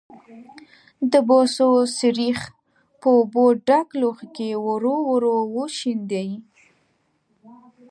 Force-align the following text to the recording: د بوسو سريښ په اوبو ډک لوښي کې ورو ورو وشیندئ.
د 1.11 1.13
بوسو 1.27 1.69
سريښ 1.97 2.39
په 2.99 3.07
اوبو 3.17 3.45
ډک 3.67 3.87
لوښي 4.01 4.27
کې 4.35 4.49
ورو 4.65 4.95
ورو 5.09 5.35
وشیندئ. 5.55 6.29